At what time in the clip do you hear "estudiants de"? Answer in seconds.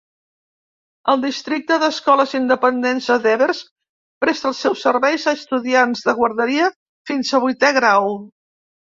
5.41-6.15